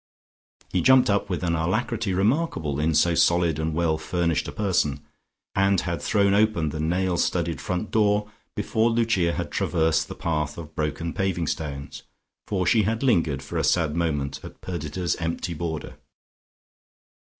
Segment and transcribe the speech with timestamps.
[0.71, 5.01] He jumped up with an alacrity remarkable in so solid and well furnished a person,
[5.53, 10.57] and had thrown open the nail studded front door before Lucia had traversed the path
[10.57, 12.01] of broken paving stones,
[12.47, 15.97] for she had lingered for a sad moment at Perdita's empty border.